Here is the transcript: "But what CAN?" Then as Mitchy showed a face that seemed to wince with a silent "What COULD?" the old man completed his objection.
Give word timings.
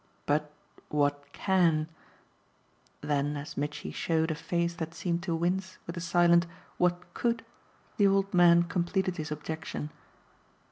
"But 0.25 0.51
what 0.89 1.31
CAN?" 1.31 1.87
Then 3.01 3.37
as 3.37 3.55
Mitchy 3.55 3.91
showed 3.91 4.31
a 4.31 4.35
face 4.35 4.73
that 4.73 4.95
seemed 4.95 5.21
to 5.21 5.35
wince 5.35 5.77
with 5.85 5.95
a 5.95 6.01
silent 6.01 6.47
"What 6.79 7.13
COULD?" 7.13 7.45
the 7.97 8.07
old 8.07 8.33
man 8.33 8.63
completed 8.63 9.17
his 9.17 9.31
objection. 9.31 9.91